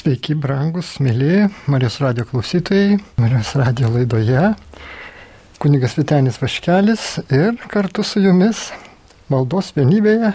[0.00, 4.46] Sveiki, brangus, mėly Marijos radio klausytojai, Marijos radio laidoje.
[5.60, 8.62] Kunigas Vitenis Vaškelis ir kartu su jumis
[9.28, 10.30] maldos vienybėje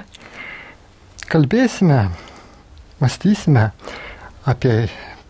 [1.31, 1.97] kalbėsime,
[3.01, 3.63] mąstysime
[4.53, 4.75] apie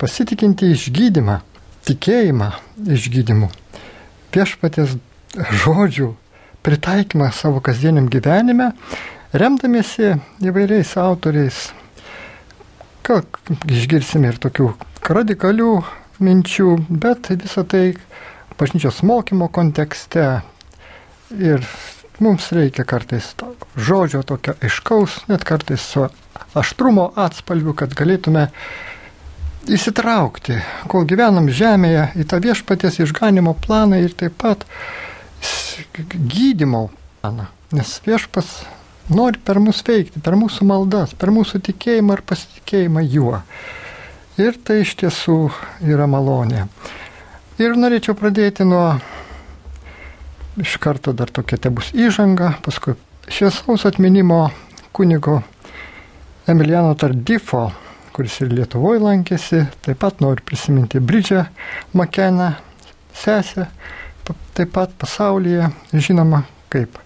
[0.03, 1.37] pasitikinti išgydymą,
[1.87, 2.51] tikėjimą
[2.97, 3.47] išgydymu,
[4.35, 4.97] viešpatės
[5.63, 6.11] žodžių
[6.67, 8.73] pritaikymą savo kasdieniam gyvenime,
[9.31, 11.69] remdamiesi įvairiais autoriais
[13.05, 13.21] Gal
[13.69, 14.71] išgirsime ir tokių
[15.13, 15.71] radikalių
[16.25, 17.83] minčių, bet visą tai
[18.57, 20.41] bažnyčios mokymo kontekste
[21.37, 21.61] ir
[22.23, 26.07] mums reikia kartais to žodžio tokio aiškaus, net kartais su
[26.55, 28.47] aštrumo atspalviu, kad galėtume
[29.69, 30.59] įsitraukti,
[30.89, 34.65] kol gyvenam žemėje, į tą viešpaties išganimo planą ir taip pat
[36.09, 36.87] gydimo
[37.21, 37.49] planą.
[37.75, 38.63] Nes viešpas
[39.09, 43.41] nori per mus veikti, per mūsų maldas, per mūsų tikėjimą ir pasitikėjimą juo.
[44.41, 45.37] Ir tai iš tiesų
[45.87, 46.65] yra malonė.
[47.61, 48.97] Ir norėčiau pradėti nuo,
[50.59, 52.97] iš karto dar tokia te bus įžanga, paskui
[53.31, 54.49] šviesaus atminimo
[54.95, 55.41] kunigo
[56.47, 57.69] Emiliano Tardifo,
[58.15, 61.45] kuris ir Lietuvoje lankėsi, taip pat noriu prisiminti Bridžią
[61.95, 62.51] Makeną,
[63.15, 63.69] sesę,
[64.55, 67.04] taip pat pasaulyje žinoma kaip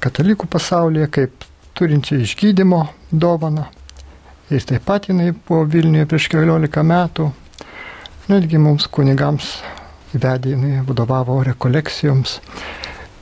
[0.00, 1.44] katalikų pasaulyje kaip
[1.78, 2.80] turinčią išgydymo
[3.12, 3.66] dovaną.
[4.50, 7.28] Ir taip pat jinai buvo Vilniuje prieš keliolika metų.
[8.30, 9.52] Netgi mums kunigams
[10.16, 12.38] įvedė, jinai vadovavo rekolekcijoms.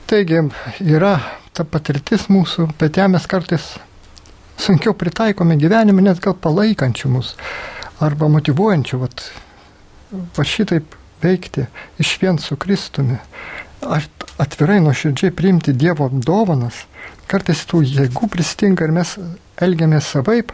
[0.09, 0.41] Taigi
[0.81, 1.13] yra
[1.53, 3.75] ta patirtis mūsų, bet ją mes kartais
[4.59, 7.35] sunkiau pritaikome gyvenime, net gal palaikančių mus
[8.01, 9.25] arba motivuojančių, vat,
[10.35, 11.67] va šitaip veikti
[11.99, 13.19] iš vien su Kristumi
[13.81, 16.85] atvirai nuoširdžiai priimti Dievo dovanas,
[17.29, 19.15] kartais tų jėgų pristinga ir mes
[19.61, 20.51] elgiamės savaip,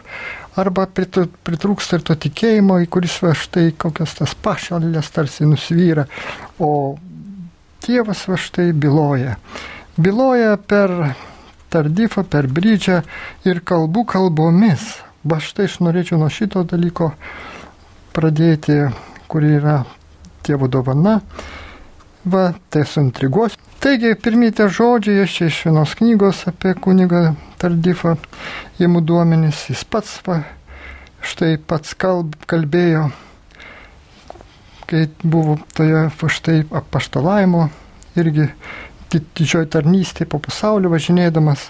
[0.56, 6.06] arba pritrūksta ir to tikėjimo, į kuris va štai kokias tas pašalės tarsi nusvyra,
[6.58, 6.96] o
[7.86, 9.36] Dievas va štai byloja.
[9.96, 10.90] Byloja per
[11.70, 13.02] tardifą, per brydžią
[13.46, 14.88] ir kalbų kalbomis.
[15.26, 17.12] Va štai aš norėčiau nuo šito dalyko
[18.16, 18.80] pradėti,
[19.30, 19.80] kur yra
[20.46, 21.20] Dievo dovana
[22.26, 23.54] Va, tai suintriguos.
[23.78, 28.16] Taigi, pirmie žodžiai, čia iš vienos knygos apie kunigą Tardifą,
[28.82, 30.40] įmų duomenys, jis pats, va,
[31.22, 33.04] štai pats kalb, kalbėjo,
[34.90, 37.68] kai buvo toje, va, štai apaštalavimo,
[38.18, 38.48] irgi
[39.14, 41.68] didžioji tarnystė po pasaulio važinėdamas,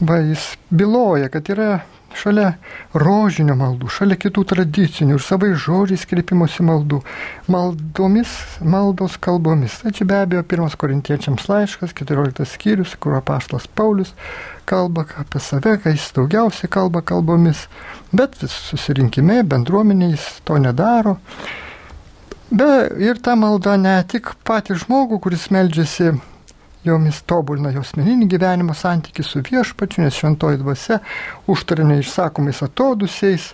[0.00, 1.70] va, jis byloja, kad yra
[2.18, 2.54] šalia
[2.94, 7.00] rožinio maldų, šalia kitų tradicinių ir savai žodžiais kreipimosi maldų,
[7.50, 8.32] maldomis,
[8.62, 9.80] maldos kalbomis.
[9.82, 14.14] Tai čia be abejo pirmas korintiečiams laiškas, 14 skyrius, kur apaštas Paulius
[14.68, 17.66] kalba apie save, kai jis daugiausiai kalba kalbomis,
[18.12, 21.18] bet susirinkime, bendruomenė jis to nedaro.
[22.54, 22.70] Be,
[23.02, 26.12] ir ta malda ne tik patį žmogų, kuris meldžiasi
[26.84, 31.00] jomis tobulina jos meninį gyvenimo santykių su viešpačiu, nes šventoji dvasia
[31.50, 33.52] užtarė neišsakomais atodusiais,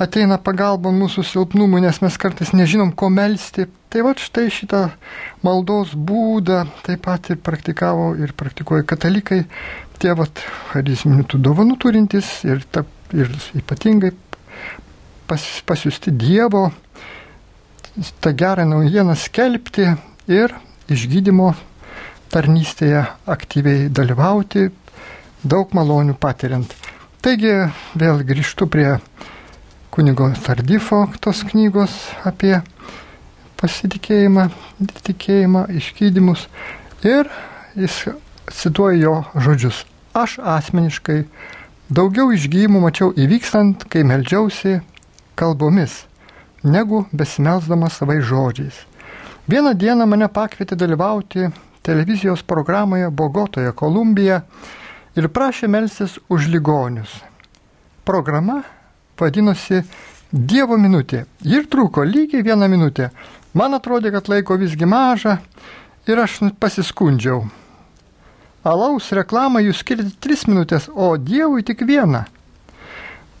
[0.00, 3.68] ateina pagalba mūsų silpnumui, nes mes kartais nežinom, ko melstį.
[3.92, 4.82] Tai va štai šitą
[5.46, 9.44] maldos būdą taip pat ir praktikavo ir praktikuoja katalikai,
[10.02, 10.26] tie va
[10.72, 12.84] charizminių tų dovanų turintys ir, ta,
[13.16, 14.12] ir ypatingai
[15.26, 16.68] pas, pasiusti Dievo
[18.20, 19.94] tą gerą naujieną skelbti
[20.28, 20.52] ir
[20.92, 21.54] išgydymo
[22.32, 24.68] tarnystėje aktyviai dalyvauti,
[25.44, 26.72] daug malonių patiriant.
[27.22, 27.54] Taigi
[27.98, 28.98] vėl grįžtu prie
[29.94, 31.94] kunigo Tardifo tos knygos
[32.28, 32.60] apie
[33.56, 34.48] pasitikėjimą,
[35.06, 36.46] tikėjimą, išgydymus
[37.06, 37.30] ir
[37.74, 38.02] jis
[38.52, 39.14] cituoja jo
[39.46, 39.84] žodžius.
[40.16, 41.22] Aš asmeniškai
[41.92, 44.80] daugiau išgydymų mačiau įvykstant, kai meldžiausi
[45.36, 46.04] kalbomis,
[46.64, 48.76] negu besimelsdamas savai žodžiais.
[49.46, 51.50] Vieną dieną mane pakvietė dalyvauti
[51.86, 54.40] televizijos programoje Bogotoje, Kolumbija
[55.14, 57.12] ir prašė melstis už ligonius.
[58.04, 58.62] Programa
[59.20, 59.84] vadinosi
[60.32, 63.12] Dievo minutė ir truko lygiai vieną minutę.
[63.54, 65.36] Man atrodė, kad laiko visgi maža
[66.10, 67.44] ir aš pasiskundžiau.
[68.66, 72.24] Alaus reklamą jūs skirti tris minutės, o Dievui tik vieną.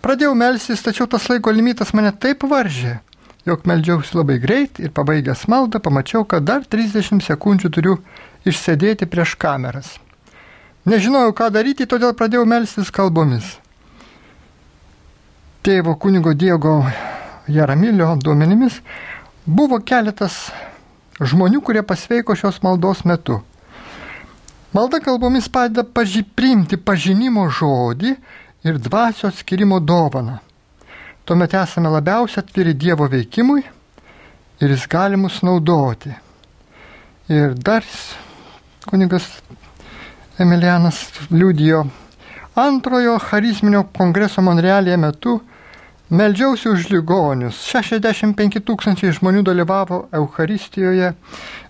[0.06, 3.00] Pradėjau melstis, tačiau tas laiko limitas mane taip varžė,
[3.42, 7.98] jog meldžiausi labai greit ir pabaigęs maldą pamačiau, kad dar 30 sekundžių turiu
[8.46, 9.96] išsėdėti prieš kameras.
[10.86, 13.56] Nežinojau, ką daryti, todėl pradėjau melstis kalbomis.
[15.66, 16.78] Tėvo kunigo Diego
[17.50, 18.78] Jaramilio duomenimis
[19.46, 20.46] buvo keletas
[21.18, 23.40] žmonių, kurie pasveiko šios maldos metu.
[24.76, 28.12] Malda kalbomis padeda paži priimti pažinimo žodį
[28.66, 30.38] ir dvasio atskirimo dovaną.
[31.24, 33.62] tuomet esame labiausiai atviri Dievo veikimui
[34.60, 36.12] ir jis gali mus naudoti.
[37.28, 37.82] Ir dar
[38.86, 39.28] kunigas
[40.38, 41.84] Emilianas liudijo
[42.56, 45.40] antrojo charizminio kongreso Monrealėje metu
[46.06, 47.58] Meldžiausi už ligonius.
[47.66, 51.08] 65 tūkstančiai žmonių dalyvavo Euharistijoje,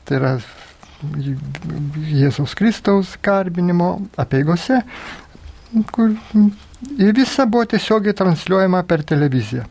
[0.04, 0.32] tai yra
[2.10, 4.82] Jėzaus Kristaus garbinimo apieigose,
[5.88, 6.12] kur
[7.00, 9.64] ir visa buvo tiesiogiai transliuojama per televiziją.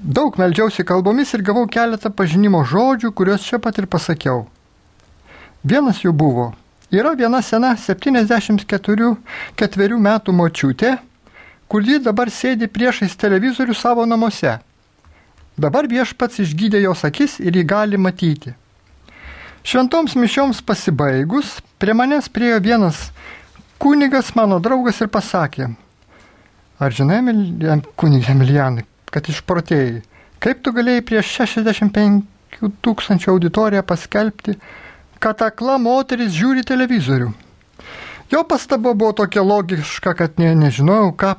[0.00, 4.46] Daug meldžiausi kalbomis ir gavau keletą pažinimo žodžių, kuriuos čia pat ir pasakiau.
[5.64, 6.52] Vienas jų buvo.
[6.92, 9.16] Yra viena sena 74
[9.98, 10.98] metų močiutė,
[11.68, 14.58] kur ji dabar sėdi priešais televizorių savo namuose.
[15.56, 18.54] Dabar viešpats išgydė jos akis ir jį gali matyti.
[19.64, 23.08] Šventoms mišioms pasibaigus, prie manęs priejo vienas
[23.80, 25.70] kunigas, mano draugas ir pasakė,
[26.76, 27.22] ar žinai,
[27.96, 30.02] kunigė Emilijanai, kad išprotėjai,
[30.44, 34.58] kaip tu galėjai prieš 65 tūkstančių auditoriją paskelbti,
[35.24, 37.30] kad akla moteris žiūri televizorių.
[38.32, 41.30] Jo pastaba buvo tokia logiška, kad ne, nežinojau, ką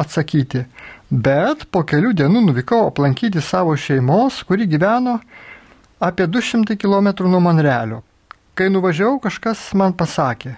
[0.00, 0.64] atsakyti.
[1.10, 5.18] Bet po kelių dienų nuvykau aplankyti savo šeimos, kuri gyveno
[6.00, 8.00] apie 200 km nuo Monrealio.
[8.56, 10.56] Kai nuvažiavau, kažkas man pasakė.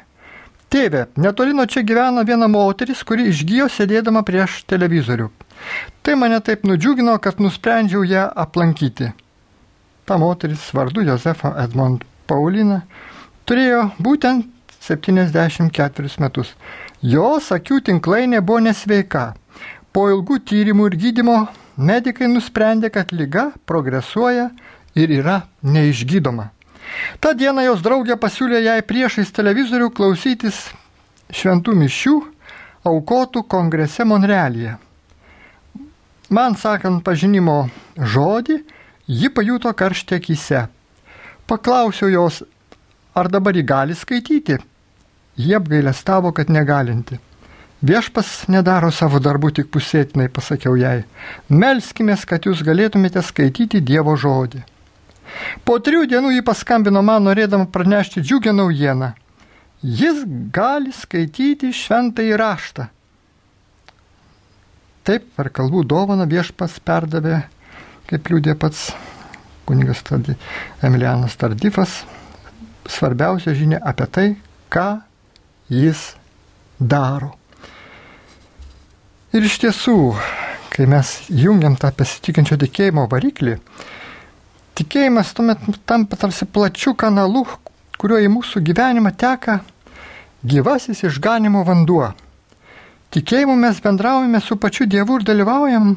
[0.70, 5.30] Tėve, netoli nuo čia gyvena viena moteris, kuri išgyjo sėdėdama prieš televizorių.
[6.02, 9.14] Tai mane taip nudžiugino, kad nusprendžiau ją aplankyti.
[10.06, 12.82] Ta moteris vardu Josefa Edmond Paulina
[13.46, 14.46] turėjo būtent
[14.86, 16.54] 74 metus.
[17.02, 19.34] Jos akių tinklainė buvo nesveika.
[19.92, 21.36] Po ilgų tyrimų ir gydimo
[21.76, 24.50] medikai nusprendė, kad lyga progresuoja
[24.94, 26.50] ir yra neišgydoma.
[27.20, 30.66] Ta diena jos draugė pasiūlė jai priešais televizorių klausytis
[31.34, 32.16] šventų mišių
[32.86, 34.76] aukotų kongrese Monrealyje.
[36.30, 38.60] Man sakant pažinimo žodį,
[39.06, 40.66] ji pajuto karštį akise.
[41.46, 42.42] Paklausiau jos,
[43.14, 44.58] ar dabar ji gali skaityti,
[45.36, 47.18] Jie apgailestavo, kad negalinti.
[47.84, 51.04] Viešpas nedaro savo darbų tik pusėtinai, pasakiau jai.
[51.52, 54.62] Melskime, kad jūs galėtumėte skaityti Dievo žodį.
[55.68, 59.12] Po trijų dienų jį paskambino man, norėdama pranešti džiugę naujieną.
[59.84, 60.24] Jis
[60.56, 62.88] gali skaityti šventą įraštą.
[65.04, 67.42] Taip, per kalbų dovaną viešpas perdavė,
[68.08, 68.88] kaip liūdė pats
[69.66, 70.02] kunigas
[70.82, 72.04] Emilianas Tardifas,
[72.88, 74.28] svarbiausia žinia apie tai,
[74.70, 75.00] ką
[75.68, 76.14] jis
[76.78, 77.34] daro.
[79.34, 80.14] Ir iš tiesų,
[80.72, 83.58] kai mes jungiam tą pasitikinčio tikėjimo variklį,
[84.78, 87.44] tikėjimas tuomet tampa tarsi plačių kanalų,
[87.98, 89.60] kuriuo į mūsų gyvenimą teka
[90.46, 92.12] gyvasis išganimo vanduo.
[93.10, 95.94] Tikėjimu mes bendraujame su pačiu Dievu ir dalyvaujam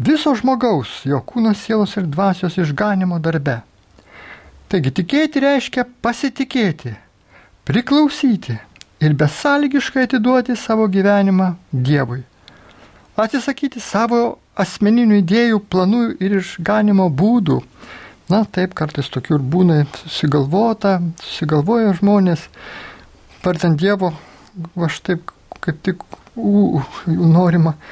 [0.00, 3.60] viso žmogaus, jo kūno, sielos ir dvasios išganimo darbe.
[4.70, 6.94] Taigi tikėti reiškia pasitikėti,
[7.68, 8.56] priklausyti,
[9.00, 12.22] ir besąlygiškai atiduoti savo gyvenimą Dievui.
[13.16, 17.60] Atsisakyti savo asmeninių idėjų, planų ir išganimo būdų.
[18.30, 22.44] Na, taip, kartais tokių ir būna susigalvota, susigalvoja žmonės,
[23.42, 24.12] vardant Dievo,
[24.76, 26.04] aš taip kaip tik
[26.36, 27.88] u, norima pad,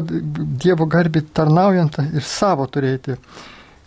[0.00, 3.18] Dievo garbį tarnaujant ir savo turėti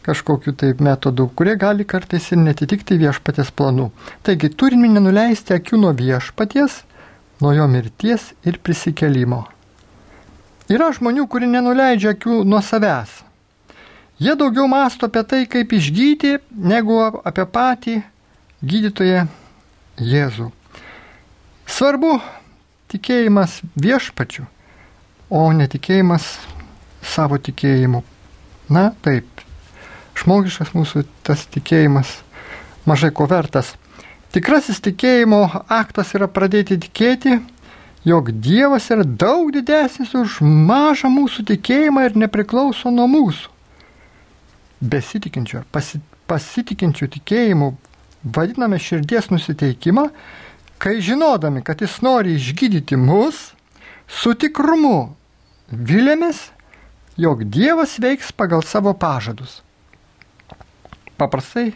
[0.05, 3.89] kažkokiu tai metodu, kurie gali kartais ir netitikti viešpatės planų.
[4.21, 6.83] Taigi turime nenuleisti akių nuo viešpaties,
[7.41, 9.47] nuo jo mirties ir prisikelimo.
[10.69, 13.23] Yra žmonių, kurie nenuleidžia akių nuo savęs.
[14.21, 17.97] Jie daugiau masto apie tai, kaip išgydyti, negu apie patį
[18.63, 19.25] gydytoją
[19.95, 20.49] Jėzų.
[21.65, 22.17] Svarbu
[22.91, 24.45] tikėjimas viešpačiu,
[25.29, 26.35] o netikėjimas
[27.05, 28.03] savo tikėjimu.
[28.69, 29.27] Na taip,
[30.17, 32.19] žmogiškas mūsų tas tikėjimas
[32.89, 33.73] mažai ko vertas.
[34.33, 37.39] Tikrasis tikėjimo aktas yra pradėti tikėti,
[38.05, 43.53] jog Dievas yra daug didesnis už mažą mūsų tikėjimą ir nepriklauso nuo mūsų.
[44.85, 47.71] Besitikinčio, pasi, pasitikinčių tikėjimų
[48.35, 50.09] vadiname širdies nusiteikimą,
[50.81, 53.53] kai žinodami, kad jis nori išgydyti mus,
[54.07, 55.15] su tikrumu
[55.71, 56.49] vilėmės,
[57.17, 59.61] jog Dievas veiks pagal savo pažadus
[61.17, 61.73] paprastai,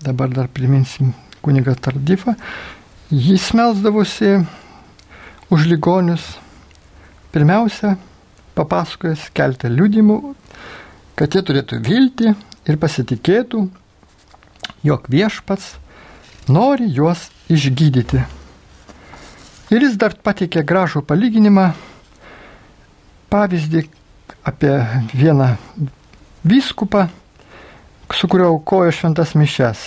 [0.00, 2.34] dabar dar priminsim kunigą Tardifą,
[3.10, 4.44] jis melsdavosi
[5.50, 6.38] už ligonius,
[7.34, 7.96] pirmiausia,
[8.56, 10.18] papasakojęs keltą liūdimų,
[11.18, 12.34] kad jie turėtų viltį
[12.68, 13.64] ir pasitikėtų,
[14.86, 15.74] jog viešpats
[16.48, 18.22] nori juos išgydyti.
[19.72, 21.70] Ir jis dar pateikė gražų palyginimą,
[23.32, 23.86] pavyzdį
[24.44, 24.72] apie
[25.16, 25.54] vieną
[26.44, 27.06] vyskupą,
[28.12, 29.86] su kuriuo aukojo šventas mišes.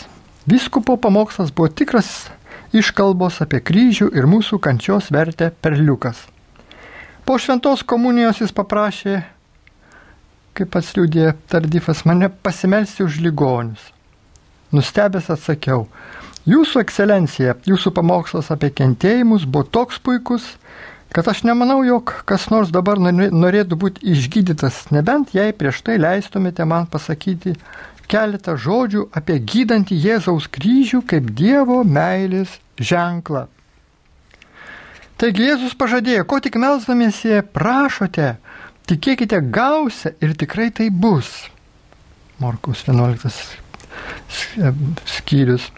[0.49, 2.31] Vyskupo pamokslas buvo tikras
[2.73, 6.23] iškalbos apie kryžių ir mūsų kančios vertę perliukas.
[7.25, 9.19] Po šventos komunijos jis paprašė,
[10.57, 13.91] kaip pats liūdė Tardifas, mane pasimelsti už ligonius.
[14.73, 15.85] Nustebęs atsakiau,
[16.45, 20.45] Jūsų ekscelencija, jūsų pamokslas apie kentėjimus buvo toks puikus,
[21.15, 26.67] kad aš nemanau, jog kas nors dabar norėtų būti išgydytas, nebent jei prieš tai leistumėte
[26.69, 27.55] man pasakyti
[28.11, 33.47] keletą žodžių apie gydantį Jėzaus kryžių kaip Dievo meilės ženklą.
[35.17, 38.35] Taigi Jėzus pažadėjo, ko tik melzdamiesi prašote,
[38.85, 41.31] tikėkite gausia ir tikrai tai bus.
[42.37, 43.31] Morkus 11
[45.07, 45.71] skyrius.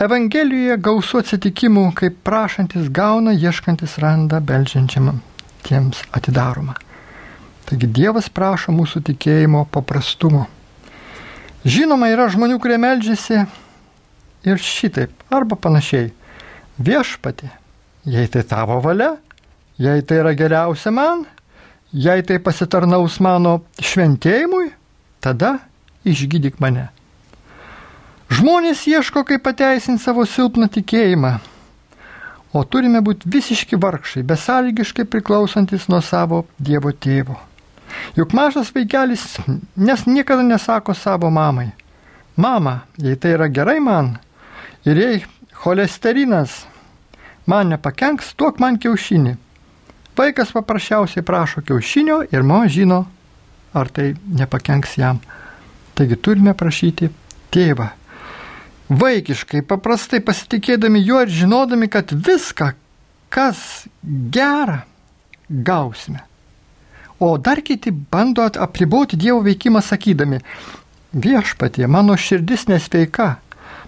[0.00, 5.18] Evangelijoje gausu atsitikimų, kaip prašantis gauna, ieškantis randa, belžiančiam
[5.66, 6.72] tiems atidaroma.
[7.68, 10.46] Taigi Dievas prašo mūsų tikėjimo paprastumo.
[11.68, 13.42] Žinoma, yra žmonių, kurie melžiasi
[14.48, 16.14] ir šitaip, arba panašiai.
[16.80, 17.50] Viešpati,
[18.08, 19.10] jei tai tavo valia,
[19.76, 21.26] jei tai yra geriausia man,
[21.92, 24.70] jei tai pasitarnaus mano šventėjimui,
[25.20, 25.58] tada
[26.08, 26.88] išgydyk mane.
[28.30, 31.32] Žmonės ieško, kaip pateisinti savo silpną tikėjimą,
[32.54, 37.40] o turime būti visiški vargšai, besąlygiškai priklausantis nuo savo Dievo tėvo.
[38.14, 39.24] Juk mažas vaikelis
[39.74, 41.72] nes niekada nesako savo mamai,
[42.38, 44.14] mama, jei tai yra gerai man
[44.86, 45.20] ir jei
[45.64, 46.64] cholesterinas
[47.50, 49.36] man nepakenks, duok man kiaušinį.
[50.14, 53.06] Vaikas paprasčiausiai prašo kiaušinio ir mama žino,
[53.74, 55.18] ar tai nepakenks jam.
[55.98, 57.10] Taigi turime prašyti
[57.50, 57.96] tėvą
[58.90, 62.72] vaikiškai, paprastai pasitikėdami juo ir žinodami, kad viską,
[63.30, 63.86] kas
[64.34, 64.82] gera,
[65.48, 66.24] gausime.
[67.20, 70.40] O dar kiti bando apriboti Dievo veikimą sakydami,
[71.12, 73.36] viešpatie, mano širdis nesveika,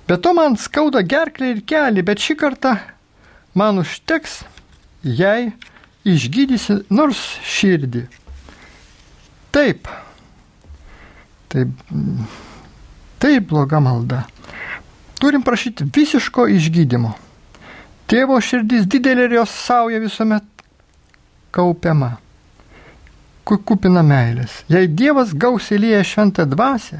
[0.06, 2.76] bet to man skauda gerklę ir kelią, bet šį kartą
[3.59, 4.42] man užteks,
[5.02, 5.52] jei
[6.06, 8.04] išgydysi nors širdį.
[9.52, 9.88] Taip,
[11.52, 11.73] taip,
[13.21, 14.23] taip bloga malda
[15.23, 17.12] turim prašyti visiško išgydymo.
[18.11, 20.43] Tėvo širdis didelė ir jos sauja visuomet
[21.55, 22.17] kaupiama,
[23.47, 24.57] kupina meilės.
[24.67, 26.99] Jei Dievas gausiai lieja šventą dvasę,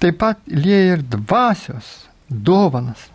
[0.00, 1.90] taip pat lieja ir dvasios
[2.28, 3.10] dovanas.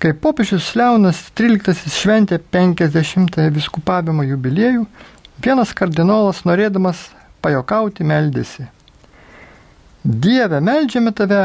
[0.00, 4.86] Kai popiežius Leonas XIII šventė 50-ąją viskupavimo jubiliejų,
[5.44, 7.10] vienas kardinolas norėdamas
[7.44, 8.64] pajokauti meldėsi.
[10.02, 11.42] Dieve, meldžiame tave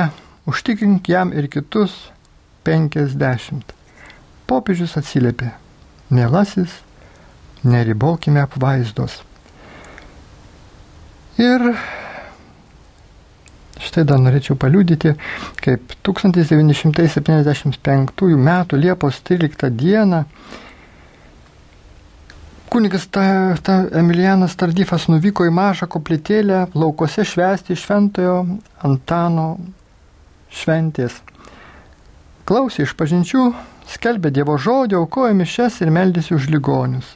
[0.47, 1.91] užtikrink jam ir kitus
[2.67, 3.75] 50.
[4.47, 5.51] Popiežius atsiliepė,
[6.09, 6.71] mielasis,
[7.67, 9.21] neribokime apvaizdos.
[11.37, 11.61] Ir
[13.83, 15.13] štai dar norėčiau paliūdyti,
[15.61, 18.49] kaip 1975 m.
[18.79, 19.81] Liepos 13 d.
[22.67, 28.41] Kunigas ta, ta Emilianas Tardifas nuvyko į mažą koplytėlę laukose švęsti šventojo
[28.83, 29.45] Antano
[30.53, 31.21] šventės.
[32.47, 33.43] Klausė iš pažinčių,
[33.91, 37.15] skelbė Dievo žodį, aukojo mišes ir meldėsi už ligonius.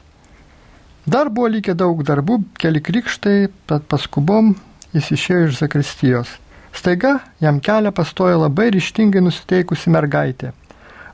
[1.06, 4.52] Dar buvo likę daug darbų, keli krikštai, tad paskubom
[4.92, 6.36] jis išėjo iš zakristijos.
[6.72, 10.52] Staiga jam kelią pastojo labai ryštingai nusiteikusi mergaitė.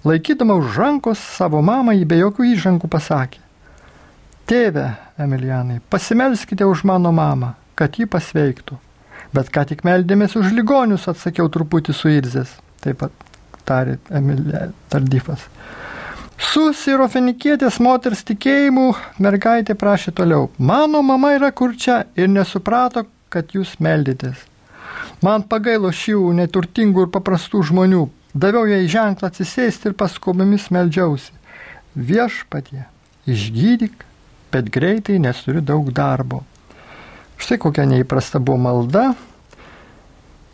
[0.06, 3.40] Laikydama už rankos savo mamą jį be jokių įžangų pasakė.
[4.48, 8.78] Tėve, Emilianai, pasimelskite už mano mamą, kad ji pasveiktų.
[9.36, 12.54] Bet ką tik meldėmės už ligonius, atsakiau truputį suirzęs.
[12.84, 13.28] Taip pat
[13.68, 15.44] tarė Emilė Tardifas.
[16.38, 20.48] Su sirofenikietės moters tikėjimu mergaitė prašė toliau.
[20.58, 24.44] Mano mama yra kur čia ir nesuprato, kad jūs meldėtės.
[25.22, 28.04] Man pagailo šių neturtingų ir paprastų žmonių.
[28.38, 31.34] Daviau jai ženklą atsisėsti ir paskubomis meldžiausi.
[31.98, 32.84] Viešpatie,
[33.26, 34.04] išgydyk,
[34.54, 36.44] bet greitai nes turiu daug darbo.
[37.38, 39.12] Štai kokia neįprasta buvo malda.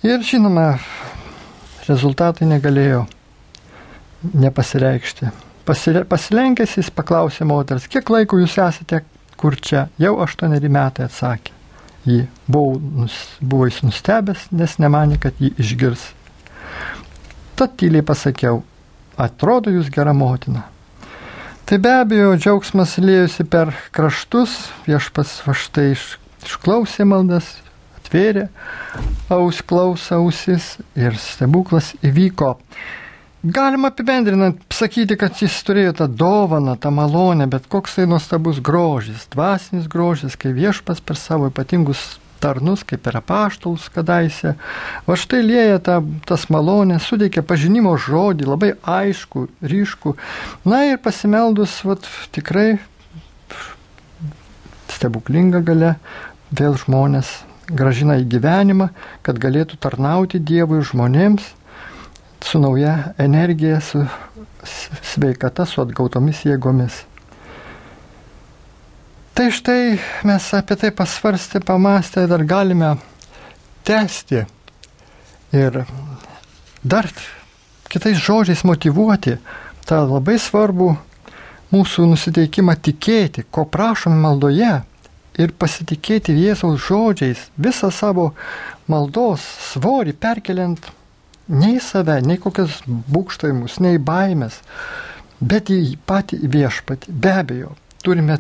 [0.05, 0.75] Ir žinoma,
[1.89, 3.07] rezultatai negalėjo
[4.35, 5.33] nepasireikšti.
[5.65, 9.01] Pasilenkęs jis paklausė moters, kiek laiko jūs esate
[9.45, 9.89] kur čia?
[10.01, 11.53] Jau aštuoneri metai atsakė.
[12.05, 13.07] Ji buvo,
[13.41, 16.07] buvo jis nustebęs, nes nemanė, kad jį išgirs.
[17.57, 18.63] Tad tyliai pasakiau,
[19.21, 20.67] atrodo jūs gera motina.
[21.65, 24.57] Tai be abejo, džiaugsmas lėjusi per kraštus,
[24.89, 26.07] viešpas va štai iš
[26.49, 27.57] išklausė maldas,
[27.99, 28.49] atvėrė
[29.33, 32.55] aus klausą ausis ir stebuklas įvyko.
[33.45, 39.27] Galima apibendrinant sakyti, kad jis turėjo tą dovaną, tą malonę, bet koks tai nuostabus grožis,
[39.35, 44.55] dvasinis grožis, kai viešpas per savo ypatingus tarnus, kaip ir apaštalus kadaise.
[45.05, 45.99] Va štai lėja ta,
[46.29, 50.17] tas malonės, sudėkė pažinimo žodį, labai aišku, ryšku.
[50.69, 51.99] Na ir pasimeldus, va,
[52.33, 52.79] tikrai
[54.95, 55.97] stebuklinga gale
[56.53, 58.91] vėl žmonės gražina į gyvenimą,
[59.25, 61.47] kad galėtų tarnauti Dievui žmonėms
[62.45, 64.05] su nauja energija, su
[65.15, 67.05] sveikata, su atgautomis jėgomis.
[69.35, 69.97] Tai štai
[70.29, 72.95] mes apie tai pasvarstę, pamastę dar galime
[73.85, 74.45] tęsti
[75.53, 75.81] ir
[76.85, 77.09] dar
[77.89, 79.39] kitais žodžiais motivuoti
[79.89, 80.93] tą labai svarbų
[81.75, 84.85] mūsų nusiteikimą tikėti, ko prašom maldoje
[85.41, 88.33] ir pasitikėti Jėzaus žodžiais, visą savo
[88.91, 90.91] maldos svorį perkeliant
[91.49, 94.61] nei save, nei kokias būkštavimus, nei baimės,
[95.41, 97.13] bet į patį viešpatį.
[97.13, 97.73] Be abejo,
[98.05, 98.39] turime,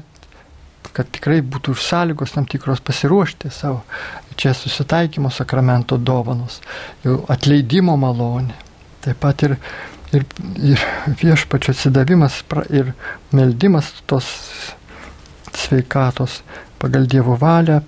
[0.94, 3.82] kad tikrai būtų sąlygos tam tikros pasiruošti savo
[4.38, 6.60] čia susitaikymo sakramento dovanos,
[7.04, 8.54] jau atleidimo malonė.
[9.04, 9.56] Taip pat ir,
[10.16, 10.24] ir,
[10.58, 10.84] ir
[11.20, 12.94] viešpačio atsidavimas ir
[13.34, 14.26] meldimas tos
[15.54, 16.40] sveikatos
[16.84, 17.80] pagal Dievo valią,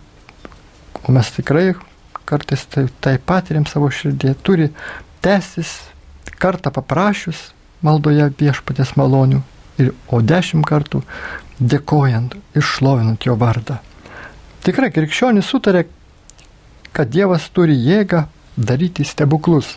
[1.05, 1.75] o mes tikrai
[2.25, 4.71] kartais tai, tai patiriam savo širdį, turi
[5.21, 5.75] tęsis
[6.41, 7.51] kartą paprašius
[7.85, 9.43] maldoje viešpatės malonių,
[9.77, 11.03] ir, o dešimt kartų
[11.61, 13.77] dėkojant ir šlovinant jo vardą.
[14.65, 15.85] Tikrai krikščionis sutarė,
[16.97, 18.25] kad Dievas turi jėgą
[18.57, 19.77] daryti stebuklus.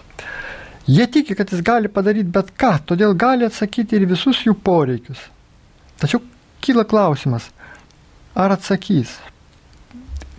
[0.87, 5.19] Jie tiki, kad jis gali padaryti bet ką, todėl gali atsakyti ir visus jų poreikius.
[5.99, 6.23] Tačiau
[6.63, 7.51] kyla klausimas,
[8.39, 9.17] ar atsakys?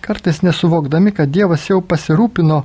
[0.01, 2.63] Kartais nesuvokdami, kad Dievas jau pasirūpino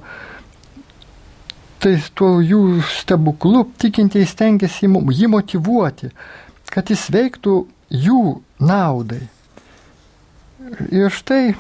[1.84, 6.10] tai tuo jų stebuklu tikintieji stengiasi jį motivuoti,
[6.72, 7.58] kad jis veiktų
[7.94, 8.22] jų
[8.64, 9.22] naudai.
[10.90, 11.54] Ir štai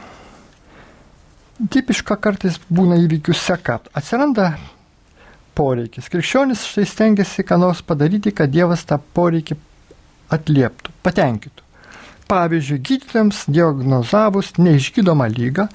[1.71, 3.77] tipiška kartais būna įvykių seka.
[3.93, 4.55] Atsiranda
[5.55, 6.09] poreikis.
[6.11, 9.59] Krikščionis štai stengiasi ką nors padaryti, kad Dievas tą poreikį
[10.33, 11.64] atlieptų, patenkintų.
[12.25, 15.67] Pavyzdžiui, gydytojams diagnozavus neišgydomą lygą,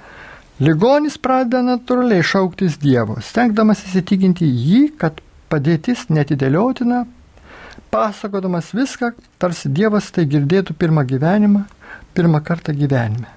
[0.61, 7.07] Ligonis pradeda natūraliai šauktis Dievo, stengdamas įsitikinti jį, kad padėtis netidėliotina,
[7.89, 11.63] pasakodamas viską, tarsi Dievas tai girdėtų pirmą gyvenimą,
[12.13, 13.31] pirmą kartą gyvenime.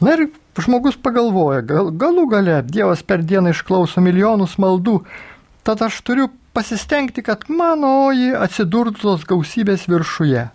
[0.00, 5.02] Na ir žmogus pagalvoja, gal, galų gale Dievas per dieną išklauso milijonus maldų,
[5.66, 10.48] tad aš turiu pasistengti, kad manoji atsidurtų tos gausybės viršuje.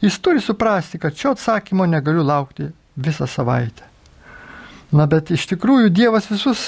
[0.00, 3.86] Jis turi suprasti, kad šio atsakymo negaliu laukti visą savaitę.
[4.92, 6.62] Na bet iš tikrųjų Dievas visus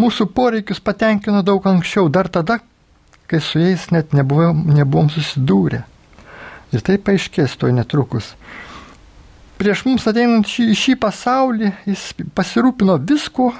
[0.00, 2.58] mūsų poreikius patenkino daug anksčiau, dar tada,
[3.30, 5.84] kai su jais net nebuvom, nebuvom susidūrę.
[6.70, 8.34] Ir tai paaiškės toj netrukus.
[9.60, 12.04] Prieš mums ateinant šį, šį pasaulį jis
[12.36, 13.50] pasirūpino visko,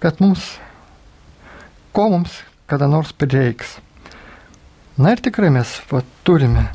[0.00, 0.54] kad mums,
[1.92, 2.38] ko mums
[2.70, 3.76] kada nors prireiks.
[4.96, 6.70] Na ir tikrai mes va, turime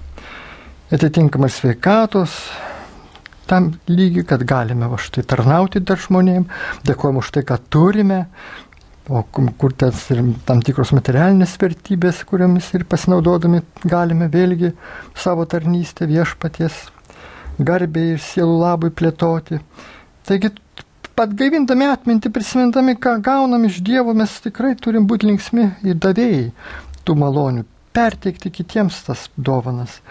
[0.94, 2.38] atitinkamai sveikatos,
[3.48, 6.48] tam lygiui, kad galime va štai tarnauti dar žmonėm,
[6.88, 8.26] dėkojame už tai, kad turime,
[9.08, 14.74] o kur tas ir tam tikros materialinės vertybės, kuriomis ir pasinaudodami galime vėlgi
[15.16, 16.82] savo tarnystę viešpaties
[17.58, 19.62] garbiai ir sielų labui plėtoti.
[20.28, 20.52] Taigi,
[21.18, 26.52] atgaivindami atmintį, prisimindami, ką gaunam iš Dievo, mes tikrai turim būti linksmi ir davėjai
[27.08, 27.64] tų malonių,
[27.96, 30.02] perteikti kitiems tas dovanas.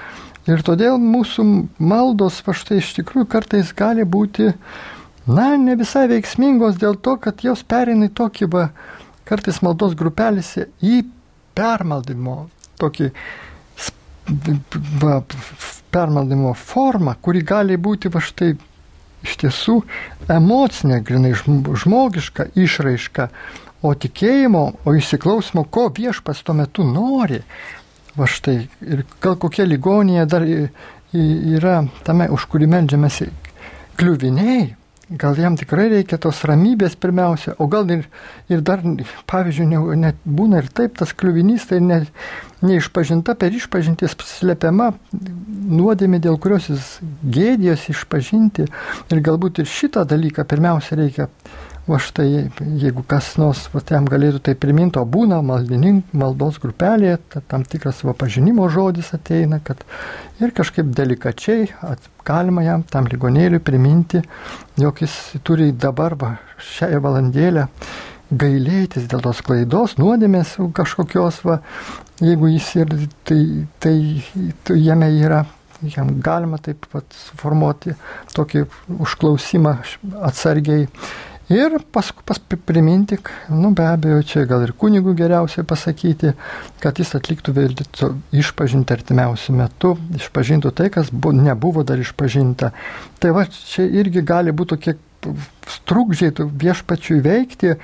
[0.46, 1.44] Ir todėl mūsų
[1.82, 4.52] maldos va štai iš tikrųjų kartais gali būti,
[5.26, 8.68] na, ne visai veiksmingos dėl to, kad jos pereina į tokį, va,
[9.26, 11.02] kartais maldos grupelėse į
[11.58, 12.46] permaldimo,
[12.78, 13.10] tokį
[15.02, 15.18] va,
[15.90, 18.54] permaldimo formą, kuri gali būti va štai
[19.26, 19.80] iš tiesų
[20.30, 23.30] emocinė, grinai žmogiška išraiška,
[23.82, 27.42] o tikėjimo, o įsiklausimo, ko viešpas tuo metu nori,
[28.16, 31.76] va štai, ir gal kokie ligonėje dar yra
[32.06, 33.22] tame, už kurį meldžiamės
[33.96, 34.74] kliuviniai,
[35.08, 38.08] gal jam tikrai reikia tos ramybės pirmiausia, o gal ir,
[38.50, 38.82] ir dar,
[39.30, 42.00] pavyzdžiui, ne, net būna ir taip tas kliuvinys, tai ne,
[42.66, 46.90] neišpažinta per išpažintis slepiama nuodėmė, dėl kurios jis
[47.22, 48.66] gėdijos išpažinti.
[49.12, 51.30] Ir galbūt ir šitą dalyką pirmiausia reikia
[51.86, 52.48] Va štai,
[52.82, 58.14] jeigu kas nors va, jam galėtų tai priminti, o būna maldos grupelėje, tam tikras va
[58.18, 59.84] pažinimo žodis ateina, kad
[60.42, 64.24] ir kažkaip delikačiai at, galima jam tam ligonėliui priminti,
[64.82, 65.14] jog jis
[65.46, 67.68] turi dabar va, šią valandėlę
[68.34, 71.60] gailėtis dėl tos klaidos, nuodėmės kažkokios, va,
[72.18, 72.96] jeigu jis ir
[73.28, 73.38] tai,
[73.78, 73.94] tai,
[74.66, 75.44] tai jame yra,
[75.94, 77.94] jam galima taip pat suformuoti
[78.34, 78.66] tokį
[78.98, 79.78] užklausimą
[80.26, 80.90] atsargiai.
[81.46, 83.18] Ir paskui pas, priminti,
[83.54, 86.32] nu be abejo, čia gal ir kunigų geriausiai pasakyti,
[86.82, 87.76] kad jis atliktų vėl
[88.34, 92.72] išpažinti artimiausių metų, išpažintų tai, kas bu, nebuvo dar išpažinta.
[93.22, 94.96] Tai va, čia irgi gali būti tokie
[95.86, 97.76] trukdžiai viešpačiui veikti,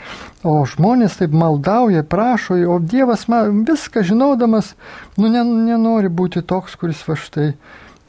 [0.47, 4.75] o žmonės taip maldauja, prašo, o Dievas man viską žinodamas,
[5.19, 7.53] nu nenori būti toks, kuris va štai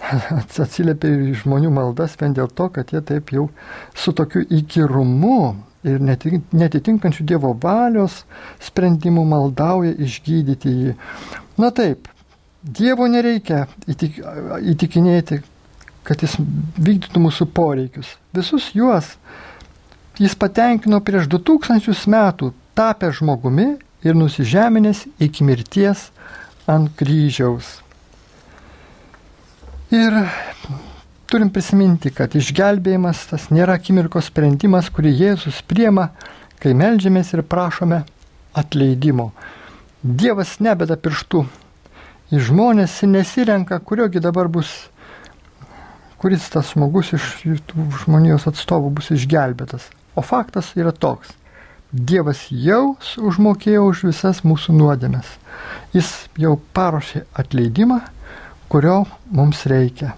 [0.66, 3.48] atsiliepia į žmonių maldas vien dėl to, kad jie taip jau
[3.96, 8.24] su tokiu įkyrumu ir netitinkančių Dievo valios
[8.64, 10.94] sprendimų maldauja išgydyti jį.
[11.60, 12.08] Na taip,
[12.64, 14.22] Dievo nereikia įtik,
[14.74, 15.42] įtikinėti,
[16.08, 18.16] kad jis vykdytų mūsų poreikius.
[18.36, 19.16] Visus juos
[20.20, 26.10] jis patenkino prieš 2000 metų, tapę žmogumi ir nusižeminęs iki mirties
[26.68, 27.83] ant kryžiaus.
[29.94, 30.16] Ir
[31.30, 36.08] turim prisiminti, kad išgelbėjimas tas nėra akimirkos sprendimas, kurį Jėzus priema,
[36.58, 38.00] kai melžiamės ir prašome
[38.58, 39.28] atleidimo.
[40.02, 41.44] Dievas nebeda pirštų
[42.34, 44.72] į žmonės ir nesirenka, kuriogi dabar bus,
[46.18, 47.30] kuris tas žmogus iš
[48.02, 49.92] žmonijos atstovų bus išgelbėtas.
[50.18, 51.36] O faktas yra toks.
[51.94, 55.38] Dievas jau užmokėjo už visas mūsų nuodėmes.
[55.94, 58.02] Jis jau paruošė atleidimą
[58.74, 60.16] kurio mums reikia.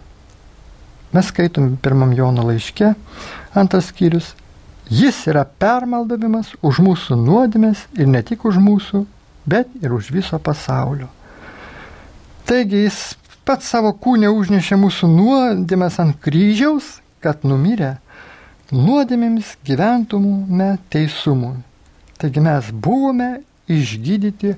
[1.12, 2.94] Mes skaitom pirmam Jono laiške,
[3.52, 4.30] antras skyrius.
[4.88, 9.02] Jis yra permaldavimas už mūsų nuodėmės ir ne tik už mūsų,
[9.44, 11.10] bet ir už viso pasaulio.
[12.48, 13.02] Taigi jis
[13.44, 17.98] pats savo kūnę užnešė mūsų nuodėmės ant kryžiaus, kad numirę
[18.72, 21.58] nuodėmėmis gyventume teisumui.
[22.22, 23.34] Taigi mes buvome
[23.68, 24.56] išgydyti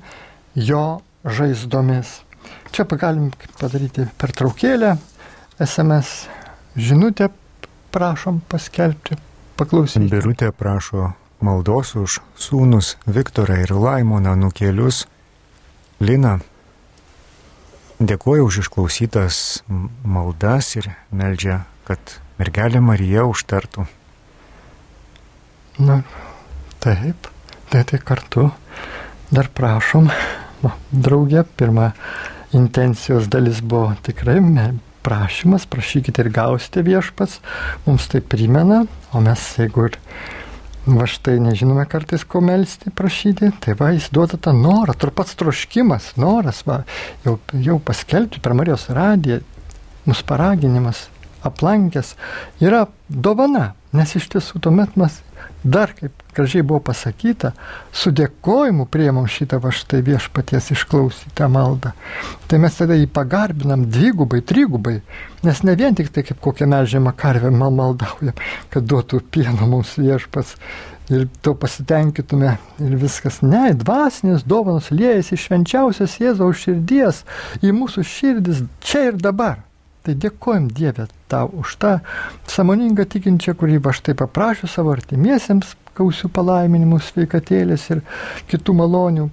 [0.69, 0.86] jo
[1.25, 2.26] žaizdomis.
[2.71, 4.95] Čia galim padaryti pertraukėlę,
[5.63, 6.27] SMS
[6.77, 7.29] žinutę
[7.91, 9.17] prašom paskelbti,
[9.57, 10.10] paklausyti.
[10.12, 15.05] Birutė prašo maldos už sūnus Viktorą ir Laimoną nukelius.
[15.99, 16.38] Lina,
[17.97, 19.63] dėkoju už išklausytas
[20.05, 23.88] maldas ir meldžia, kad mergelė Marija užtartų.
[25.81, 26.01] Na,
[26.81, 27.29] taip,
[27.69, 28.49] tai tai kartu
[29.33, 30.10] dar prašom,
[30.91, 31.91] draugė, pirmą
[32.55, 34.39] intencijos dalis buvo tikrai
[35.07, 37.39] prašymas, prašykite ir gausite viešpats,
[37.86, 38.83] mums tai primena,
[39.15, 39.99] o mes jeigu ir
[40.88, 45.36] va štai nežinome kartais ko melstį, prašyti, tai va jis duoda tą norą, tur pats
[45.39, 46.81] troškimas, noras, va,
[47.25, 49.41] jau, jau paskelbti per Marijos radiją,
[50.07, 51.07] mūsų paraginimas,
[51.47, 52.15] aplankęs,
[52.63, 55.19] yra dovana, nes iš tiesų tuomet mes
[55.63, 57.52] dar, kaip gražiai buvo pasakyta,
[57.91, 61.93] su dėkojimu priemam šitą va štai viešpaties išklausytą maldą.
[62.47, 65.00] Tai mes tada jį pagarbinam dvigubai, trigubai,
[65.43, 68.38] nes ne vien tik tai kaip kokią melžiamą karvę mal maldaujam,
[68.73, 70.56] kad duotų pieno mums viešpats
[71.10, 73.41] ir to pasitenkytume ir viskas.
[73.41, 77.23] Ne, dvasinės dovanos liejasi švenčiausias Jėzaus širdies
[77.63, 79.63] į mūsų širdis čia ir dabar.
[80.04, 81.93] Tai dėkojom Dievę tau už tą
[82.51, 88.03] samoningą tikinčią, kurį aš taip paprašiau savo artimiesiems gausių palaiminimų, sveikatėlės ir
[88.51, 89.29] kitų malonių.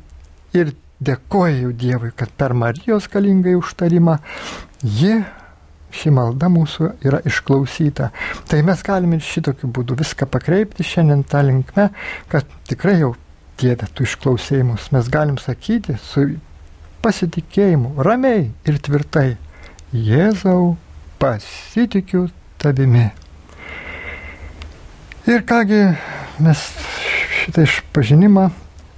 [0.55, 4.19] Ir dėkoju Dievui, kad per Marijos galingai užtarimą
[4.83, 5.19] ji
[5.95, 8.11] ši malda mūsų yra išklausyta.
[8.51, 11.91] Tai mes galime šitokiu būdu viską pakreipti šiandien tą linkmę,
[12.33, 13.15] kad tikrai jau
[13.61, 16.27] Dieve, tu išklausėjimus mes galim sakyti su
[17.05, 19.37] pasitikėjimu, ramiai ir tvirtai.
[19.95, 20.75] Jėzau,
[21.25, 23.11] pasitikiu tavimi.
[25.27, 25.81] Ir kągi
[26.45, 26.65] mes
[27.39, 28.51] šitą išpažinimą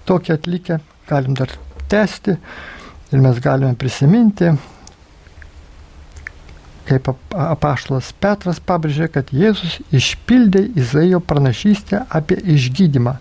[0.08, 1.52] tokį atlikę galim dar
[1.92, 2.34] tęsti
[3.14, 4.48] ir mes galime prisiminti,
[6.88, 13.14] kaip apaštalas Petras pabrėžė, kad Jėzus išpildė Izaijo pranašystę apie išgydymą.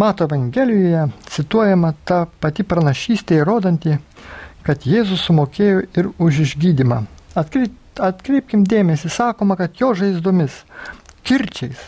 [0.00, 1.04] Mato Evangelijoje
[1.36, 3.98] cituojama ta pati pranašystė įrodanti,
[4.64, 7.02] kad Jėzus sumokėjo ir už išgydymą.
[7.36, 10.62] Atkreip, atkreipkim dėmesį, sakoma, kad jo žaizdomis,
[11.26, 11.80] kirčiais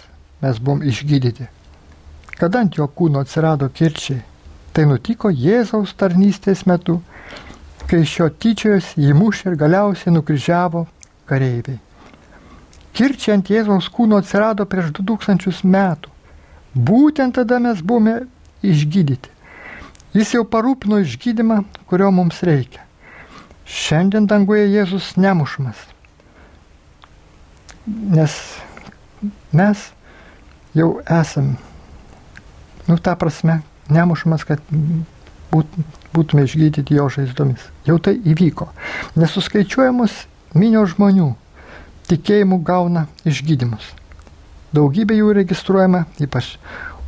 [0.42, 1.48] mes buvom išgydyti.
[2.40, 4.22] Kada ant jo kūno atsirado kirčiai?
[4.72, 7.00] Tai nutiko Jėzaus tarnystės metu,
[7.90, 10.86] kai iš jo tyčiojos jį mušė ir galiausiai nukryžiavo
[11.28, 11.80] kareiviai.
[12.94, 16.12] Kirčiai ant Jėzaus kūno atsirado prieš 2000 metų.
[16.74, 18.22] Būtent tada mes buvome
[18.62, 19.30] išgydyti.
[20.14, 22.82] Jis jau parūpino išgydymą, kurio mums reikia.
[23.66, 25.78] Šiandien danguje Jėzus nemušamas.
[27.90, 28.36] Nes
[29.52, 29.86] mes
[30.74, 31.56] jau esam,
[32.86, 34.62] nu ta prasme, nemušamas, kad
[35.50, 35.78] būt,
[36.14, 37.62] būtume išgydyti jo žaizdomis.
[37.88, 38.70] Jau tai įvyko.
[39.18, 40.24] Nesuskaičiuojamus
[40.54, 41.32] minio žmonių
[42.10, 43.92] tikėjimų gauna išgydymus.
[44.74, 46.54] Daugybė jų registruojama, ypač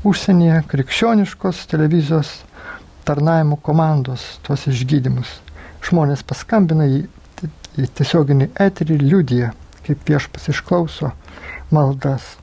[0.06, 2.40] užsienyje, krikščioniškos televizijos
[3.06, 5.30] tarnavimo komandos tuos išgydymus.
[5.82, 7.04] Žmonės paskambina į,
[7.78, 9.52] į tiesioginį eterį ir liudyja,
[9.86, 11.12] kaip viešpas išklauso
[11.72, 12.36] maldas.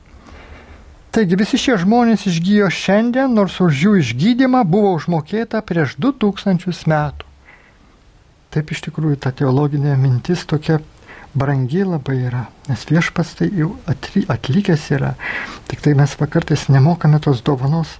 [1.10, 7.26] Taigi visi šie žmonės išgyjo šiandien, nors už jų išgydymą buvo užmokėta prieš 2000 metų.
[8.54, 10.78] Taip iš tikrųjų ta teologinė mintis tokia
[11.34, 15.16] brangi labai yra, nes viešpas tai jau atlikęs yra.
[15.70, 17.98] Tik tai mes vakartais nemokame tos dovanos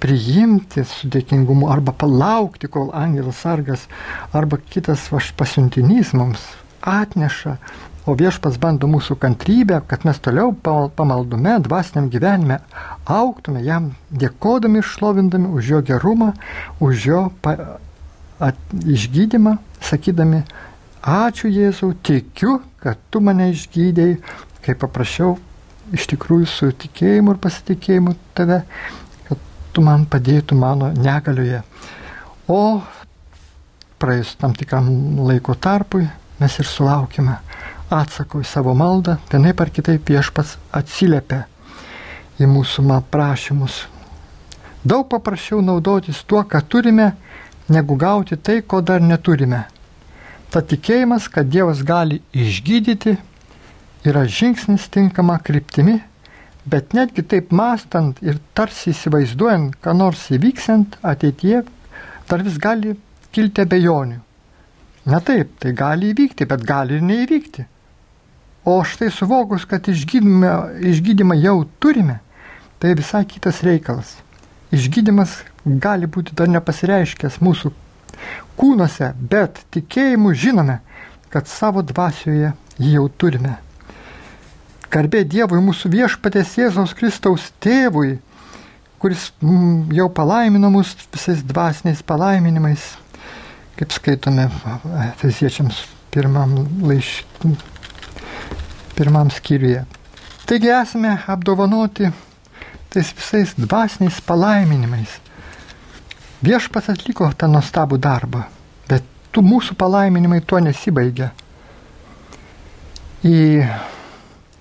[0.00, 3.84] priimti su dėkingumu arba palaukti, kol angelas sargas
[4.32, 6.44] arba kitas pasiuntinys mums
[6.80, 7.58] atneša
[8.08, 12.56] O viešpas bando mūsų kantrybę, kad mes toliau pamaldume, dvasiniam gyvenime
[13.04, 16.30] auktume jam, dėkodami ir šlovindami už jo gerumą,
[16.80, 17.20] už jo
[18.40, 18.56] at,
[18.88, 20.40] išgydymą, sakydami,
[21.04, 24.16] ačiū Jėzau, tikiu, kad tu mane išgydėjai,
[24.64, 25.36] kai paprašiau
[25.92, 28.62] iš tikrųjų su tikėjimu ir pasitikėjimu tave,
[29.28, 29.44] kad
[29.76, 31.60] tu man padėtų mano negalioje.
[32.48, 32.80] O
[34.00, 34.88] praėjus tam tikram
[35.28, 36.06] laiko tarpui
[36.40, 37.36] mes ir sulaukime
[37.90, 41.44] atsako į savo maldą, vienaip ar kitaip viešpas atsiliepia
[42.40, 43.84] į mūsų prašymus.
[44.84, 47.12] Daug paprasčiau naudotis tuo, ką turime,
[47.68, 49.66] negu gauti tai, ko dar neturime.
[50.50, 53.16] Ta tikėjimas, kad Dievas gali išgydyti,
[54.04, 56.00] yra žingsnis tinkama kryptimi,
[56.64, 61.62] bet netgi taip mastant ir tarsi įsivaizduojant, ką nors įvyksant ateityje,
[62.30, 62.96] dar vis gali
[63.34, 64.18] kilti abejonių.
[65.10, 67.66] Na taip, tai gali įvykti, bet gali ir neįvykti.
[68.64, 70.50] O štai suvokus, kad išgydymą,
[70.84, 72.18] išgydymą jau turime,
[72.78, 74.18] tai visai kitas reikalas.
[74.70, 77.72] Išgydymas gali būti dar nepasireiškęs mūsų
[78.60, 80.80] kūnuose, bet tikėjimu žinome,
[81.32, 83.56] kad savo dvasioje jį jau turime.
[84.90, 88.18] Garbė Dievui mūsų viešpatės Jėzaus Kristaus tėvui,
[89.00, 89.30] kuris
[89.96, 92.90] jau palaimino mus visais dvasiniais palaiminimais,
[93.80, 94.50] kaip skaitome
[95.06, 97.54] Efeziečiams pirmam laiškui
[99.00, 99.86] pirmam skyriuje.
[100.44, 102.10] Taigi esame apdovanoti
[102.92, 105.16] tais visais dvasiniais palaiminimais.
[106.44, 108.44] Viešpas atliko tą nuostabų darbą,
[108.88, 111.30] bet tų mūsų palaiminimai tuo nesibaigia.
[113.24, 113.64] Į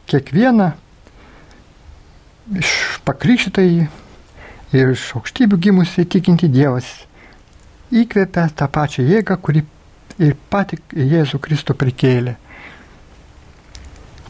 [0.07, 0.71] kiekvieną
[2.59, 2.71] iš
[3.07, 3.69] pakrikštytai
[4.79, 6.87] ir iš aukštybių gimusi tikinti Dievas
[7.89, 9.63] įkvėpia tą pačią jėgą, kuri
[10.19, 12.35] ir pati Jėzų Kristų prikėlė.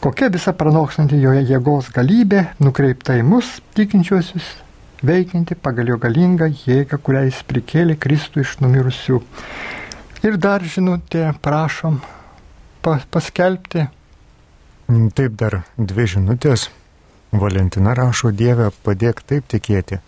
[0.00, 4.46] Kokia visa pranokstanti jo jėgos galybė nukreipta į mus, tikinčiuosius,
[5.04, 9.18] veikianti pagal jo galingą jėgą, kurią jis prikėlė Kristų iš numirusių.
[10.24, 11.98] Ir dar žinutė, prašom
[12.80, 13.82] pa paskelbti.
[15.18, 16.70] Taip dar dvi žinutės.
[17.42, 19.98] Valentina rašo Dievę, padėk taip tikėti,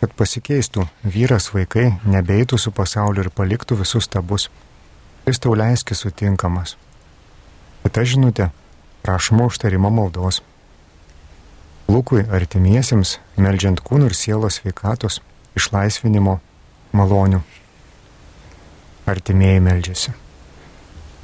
[0.00, 4.48] kad pasikeistų vyras vaikai, nebeitų su pasauliu ir paliktų visus tabus.
[5.28, 6.78] Jis tau leiski sutinkamas.
[7.84, 8.48] Kita žinutė
[9.08, 10.42] prašoma užtarimo maldos.
[11.88, 15.22] Lūkui artimiesiems, melžiant kūnų ir sielos sveikatos,
[15.56, 16.34] išlaisvinimo
[16.92, 17.40] malonių.
[19.08, 20.12] Artimieji melžiasi.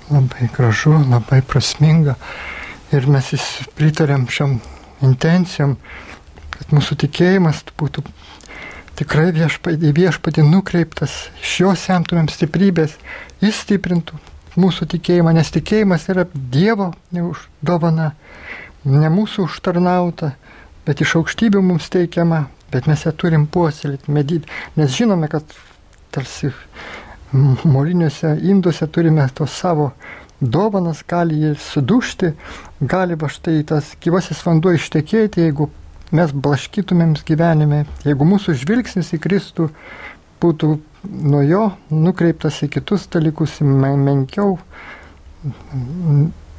[0.09, 2.17] Labai gražu, labai prasminga.
[2.97, 3.29] Ir mes
[3.77, 4.63] pritarėm šiam
[5.05, 5.77] intencijom,
[6.57, 8.07] kad mūsų tikėjimas būtų
[8.97, 12.97] tikrai viešpadį, viešpadį nukreiptas, iš jo semtumėm stiprybės,
[13.45, 14.25] jis stiprintų
[14.61, 16.93] mūsų tikėjimą, nes tikėjimas yra Dievo
[17.63, 18.13] dovana,
[18.85, 20.35] ne mūsų užtarnauta,
[20.87, 25.57] bet iš aukštybių mums teikiama, bet mes ją turim puoselėti, medyti, nes žinome, kad
[26.15, 26.53] tarsi
[27.35, 29.93] moliniuose induose turime tos savo
[30.41, 32.33] dovanas, gali jį sudušti,
[32.81, 35.71] gali va štai tas gyvasis vanduo ištekėti, jeigu
[36.15, 39.71] mes blaškytumėm gyvenime, jeigu mūsų žvilgsnis į Kristų
[40.43, 40.77] būtų
[41.09, 44.59] nuo jo nukreiptas į kitus dalykus, menkiau,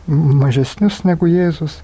[0.07, 1.79] mažesnius negu Jėzus.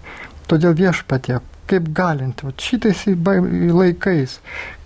[0.50, 4.39] Todėl viešpatie, kaip galint, va, šitais laikais,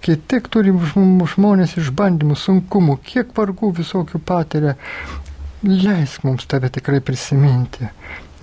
[0.05, 4.75] kai tiek turi žmonės išbandymų, sunkumų, kiek vargų visokių patiria,
[5.65, 7.89] leisk mums tave tikrai prisiminti.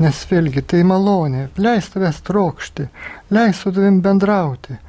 [0.03, 2.88] Nes vėlgi tai malonė, leis tavęs trokšti,
[3.31, 4.81] leis su tavim bendrauti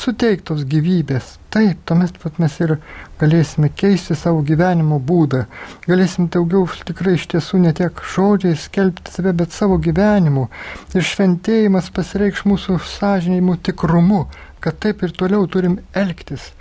[0.00, 1.36] suteiktos gyvybės.
[1.52, 2.74] Taip, tuomet mes ir
[3.20, 5.44] galėsime keisti savo gyvenimo būdą.
[5.86, 10.48] Galėsim daugiau tikrai iš tiesų ne tiek žodžiai skelbti save, bet savo gyvenimu.
[10.94, 14.26] Ir šventėjimas pasireikš mūsų sąžinimu tikrumu,
[14.60, 16.52] kad taip ir toliau turim elgtis.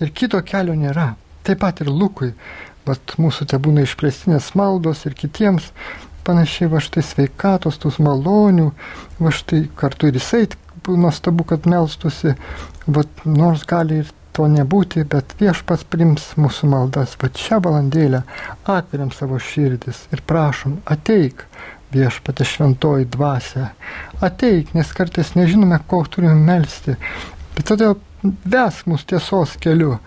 [0.00, 1.14] Ir kito kelio nėra.
[1.44, 2.32] Taip pat ir Lukui.
[2.84, 5.70] Bet mūsų te būna išplėstinės maldos ir kitiems
[6.24, 8.70] panašiai va štai sveikatos, tos malonių,
[9.20, 10.46] va štai kartu ir jisai
[10.88, 12.34] nuostabu, kad melstusi,
[12.86, 17.14] va nors gali ir to nebūti, bet viešpas prims mūsų maldas.
[17.20, 18.24] Va šią valandėlę
[18.66, 21.46] atveriam savo širdis ir prašom, ateik
[21.94, 23.70] viešpatė šventoji dvasia,
[24.24, 26.96] ateik, nes kartais nežinome, ko turime melstį.
[27.54, 27.94] Bet todėl
[28.24, 29.98] vesk mus tiesos keliu,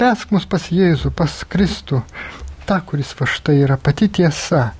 [0.00, 2.00] vesk mus pas Jėzų, pas Kristų,
[2.68, 4.70] tą, kuris va štai yra pati tiesa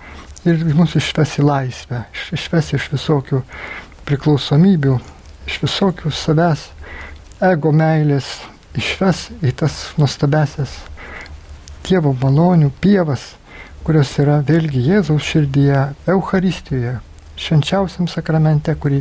[0.48, 3.42] ir mus išves į laisvę, išves iš visokių
[4.08, 4.96] priklausomybių,
[5.50, 6.68] iš visokių savęs
[7.40, 8.26] ego meilės,
[8.78, 10.72] išves į tas nuostabesias
[11.86, 13.22] Dievo malonių pievas,
[13.86, 16.98] kurios yra vėlgi Jėzaus širdyje, Euharistijoje,
[17.38, 18.98] švenčiausiam sakramente, kurį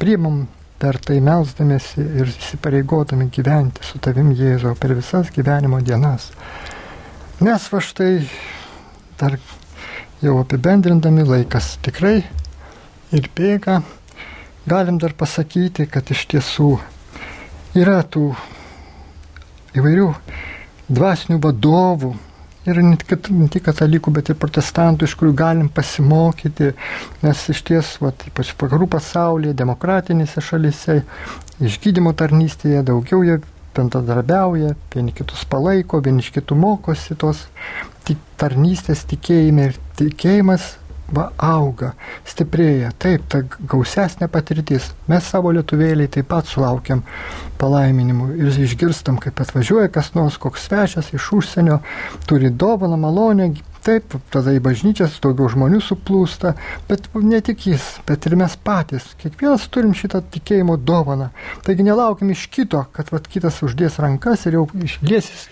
[0.00, 0.46] priimam
[0.80, 6.30] per tai melzdamėsi ir įsipareigodami gyventi su tavim Jėzau per visas gyvenimo dienas.
[7.44, 8.24] Nes va štai
[9.20, 9.36] dar
[10.22, 12.22] jau apibendrindami laikas tikrai
[13.12, 13.82] ir bėga,
[14.70, 16.72] galim dar pasakyti, kad iš tiesų
[17.74, 18.28] yra tų
[19.74, 20.10] įvairių
[20.94, 22.12] dvasinių vadovų,
[22.68, 26.72] ir ne tik, katalikų, bet ir protestantų, iš kurių galim pasimokyti,
[27.24, 31.02] nes iš ties, va, ypač vakarų pasaulyje, demokratinėse šalise,
[31.64, 33.40] išgydymo tarnystėje daugiau jie
[33.74, 37.46] bendradarbiauja, vieni kitus palaiko, vieni iš kitų mokosi tos
[38.38, 40.74] tarnystės tikėjime ir tikėjimas
[41.12, 41.92] va auga,
[42.28, 42.92] stiprėja.
[43.00, 44.90] Taip, ta gausesnė patirtis.
[45.10, 47.04] Mes savo lietuvėliai taip pat sulaukiam
[47.60, 51.80] palaiminimų ir išgirstam, kaip atvažiuoja kas nors, koks svečias iš užsienio,
[52.28, 53.52] turi dovaną, malonę.
[53.84, 56.54] Taip, tada į bažnyčias daugiau žmonių suplūsta,
[56.88, 59.10] bet ne tik jis, bet ir mes patys.
[59.20, 61.28] Kiekvienas turim šitą tikėjimo dovaną.
[61.66, 65.50] Taigi nelaukim iš kito, kad vat, kitas uždės rankas ir jau išliesis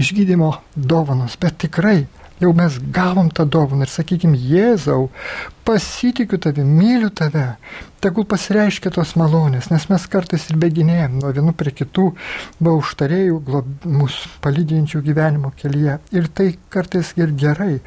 [0.00, 2.06] išgydymo dovanos, bet tikrai
[2.40, 5.08] jau mes gavom tą dovaną ir sakykim, Jėzau,
[5.66, 7.56] pasitikiu tavimi, myliu tave,
[8.04, 12.06] tegul pasireiškia tos malonės, nes mes kartais ir beginėjom nuo vienų prie kitų,
[12.62, 13.40] va užtarėjų
[13.96, 15.98] mūsų palydinčių gyvenimo kelyje.
[16.14, 17.78] Ir tai kartais ir gerai,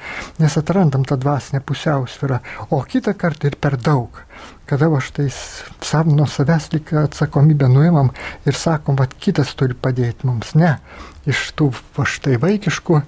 [0.41, 2.41] nes atrandam tą dvasinę pusiausvyrą,
[2.75, 4.25] o kitą kartą ir per daug.
[4.69, 8.11] Kada va štai sav nuo savęs lik atsakomybę nuimam
[8.45, 10.53] ir sakom, va kitas turi padėti mums.
[10.53, 10.75] Ne,
[11.29, 13.01] iš tų va štai vaikiškų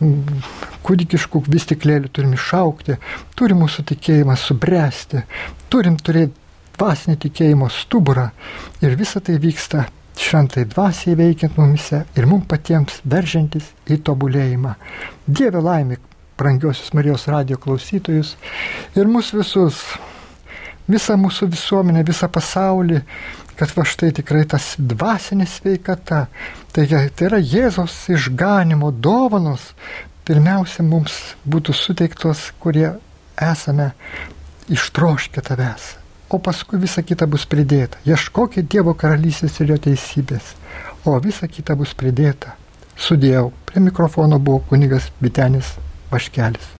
[0.00, 2.96] kūdikiškų vystiklėlių turim išaukti,
[3.36, 5.24] turi mūsų tikėjimas subręsti,
[5.72, 6.36] turim turėti
[6.78, 8.30] dvasinį tikėjimo stuburą
[8.80, 9.84] ir visa tai vyksta
[10.20, 14.74] šventai dvasiai veikiant mumise ir mums patiems veržiantis į tobulėjimą.
[15.26, 16.00] Dieve laimė,
[16.40, 18.34] brangiosius Marijos radio klausytojus
[18.96, 19.82] ir mus visus,
[20.90, 23.02] visą mūsų visuomenę, visą pasaulį,
[23.58, 26.24] kad va štai tikrai tas dvasinė sveikata,
[26.72, 29.72] tai, tai yra Jėzos išganimo dovanos,
[30.24, 32.88] pirmiausia mums būtų suteiktos, kurie
[33.40, 33.90] esame
[34.70, 35.90] ištroškę tavęs,
[36.30, 38.00] o paskui visa kita bus pridėta.
[38.06, 40.54] Ieškokit Dievo karalystės ir jo teisybės,
[41.04, 42.56] o visa kita bus pridėta.
[43.00, 43.48] Sudėjau.
[43.66, 45.72] Prie mikrofono buvo kunigas Vitenis
[46.12, 46.76] Vaškelis.